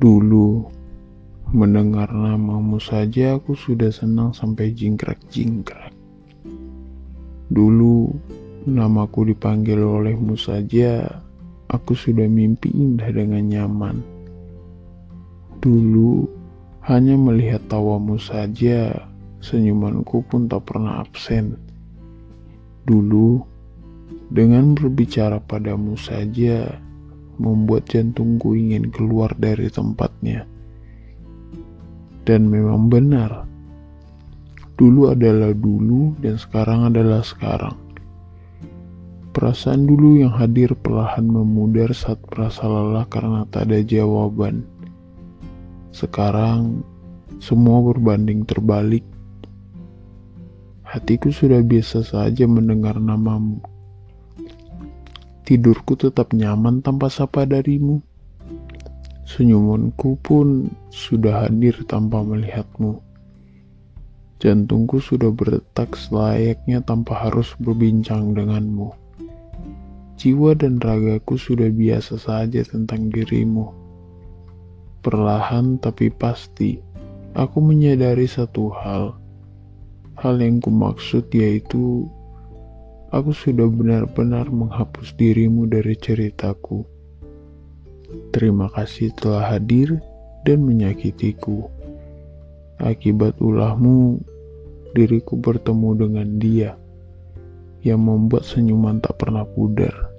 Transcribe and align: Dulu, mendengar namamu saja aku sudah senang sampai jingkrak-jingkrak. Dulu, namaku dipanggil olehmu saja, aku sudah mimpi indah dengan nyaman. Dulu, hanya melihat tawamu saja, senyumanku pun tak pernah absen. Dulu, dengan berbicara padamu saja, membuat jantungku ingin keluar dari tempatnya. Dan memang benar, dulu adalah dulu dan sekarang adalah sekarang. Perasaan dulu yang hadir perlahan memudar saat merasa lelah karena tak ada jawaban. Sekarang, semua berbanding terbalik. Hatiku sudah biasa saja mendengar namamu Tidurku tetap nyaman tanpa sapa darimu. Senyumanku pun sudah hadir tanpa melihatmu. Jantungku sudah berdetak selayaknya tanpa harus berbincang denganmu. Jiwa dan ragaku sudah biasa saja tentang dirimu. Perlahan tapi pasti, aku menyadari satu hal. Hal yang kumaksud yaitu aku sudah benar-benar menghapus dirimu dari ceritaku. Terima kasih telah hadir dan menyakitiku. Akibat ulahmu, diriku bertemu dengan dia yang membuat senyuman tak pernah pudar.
Dulu, 0.00 0.64
mendengar 1.52 2.08
namamu 2.08 2.80
saja 2.80 3.36
aku 3.36 3.52
sudah 3.52 3.92
senang 3.92 4.32
sampai 4.32 4.72
jingkrak-jingkrak. 4.72 5.92
Dulu, 7.52 8.08
namaku 8.64 9.28
dipanggil 9.28 9.76
olehmu 9.76 10.40
saja, 10.40 11.04
aku 11.68 11.92
sudah 11.92 12.24
mimpi 12.24 12.72
indah 12.72 13.12
dengan 13.12 13.44
nyaman. 13.44 14.00
Dulu, 15.60 16.24
hanya 16.88 17.20
melihat 17.20 17.60
tawamu 17.68 18.16
saja, 18.16 19.04
senyumanku 19.44 20.24
pun 20.24 20.48
tak 20.48 20.64
pernah 20.64 21.04
absen. 21.04 21.60
Dulu, 22.88 23.36
dengan 24.32 24.72
berbicara 24.72 25.44
padamu 25.44 25.92
saja, 26.00 26.72
membuat 27.40 27.88
jantungku 27.88 28.52
ingin 28.52 28.92
keluar 28.92 29.32
dari 29.40 29.72
tempatnya. 29.72 30.44
Dan 32.28 32.52
memang 32.52 32.92
benar, 32.92 33.48
dulu 34.76 35.08
adalah 35.08 35.56
dulu 35.56 36.12
dan 36.20 36.36
sekarang 36.36 36.92
adalah 36.92 37.24
sekarang. 37.24 37.80
Perasaan 39.32 39.88
dulu 39.88 40.20
yang 40.20 40.36
hadir 40.36 40.76
perlahan 40.76 41.24
memudar 41.24 41.96
saat 41.96 42.20
merasa 42.28 42.68
lelah 42.68 43.08
karena 43.08 43.48
tak 43.48 43.72
ada 43.72 43.80
jawaban. 43.80 44.68
Sekarang, 45.96 46.84
semua 47.40 47.80
berbanding 47.80 48.44
terbalik. 48.44 49.06
Hatiku 50.84 51.30
sudah 51.30 51.62
biasa 51.62 52.02
saja 52.04 52.44
mendengar 52.50 52.98
namamu 52.98 53.62
Tidurku 55.50 55.98
tetap 55.98 56.30
nyaman 56.30 56.78
tanpa 56.78 57.10
sapa 57.10 57.42
darimu. 57.42 57.98
Senyumanku 59.26 60.14
pun 60.22 60.70
sudah 60.94 61.42
hadir 61.42 61.74
tanpa 61.90 62.22
melihatmu. 62.22 63.02
Jantungku 64.38 65.02
sudah 65.02 65.34
berdetak 65.34 65.98
selayaknya 65.98 66.86
tanpa 66.86 67.26
harus 67.26 67.58
berbincang 67.58 68.30
denganmu. 68.30 68.94
Jiwa 70.22 70.54
dan 70.54 70.78
ragaku 70.78 71.34
sudah 71.34 71.66
biasa 71.66 72.22
saja 72.22 72.62
tentang 72.62 73.10
dirimu. 73.10 73.74
Perlahan 75.02 75.82
tapi 75.82 76.14
pasti, 76.14 76.78
aku 77.34 77.58
menyadari 77.58 78.30
satu 78.30 78.70
hal. 78.70 79.18
Hal 80.14 80.38
yang 80.38 80.62
kumaksud 80.62 81.26
yaitu 81.34 82.06
aku 83.10 83.34
sudah 83.34 83.66
benar-benar 83.66 84.46
menghapus 84.50 85.14
dirimu 85.18 85.66
dari 85.66 85.98
ceritaku. 85.98 86.86
Terima 88.30 88.70
kasih 88.70 89.14
telah 89.18 89.54
hadir 89.54 89.98
dan 90.46 90.62
menyakitiku. 90.62 91.66
Akibat 92.80 93.36
ulahmu, 93.38 94.18
diriku 94.94 95.38
bertemu 95.38 95.90
dengan 95.94 96.28
dia 96.40 96.70
yang 97.86 98.02
membuat 98.02 98.46
senyuman 98.46 98.98
tak 98.98 99.20
pernah 99.20 99.46
pudar. 99.46 100.09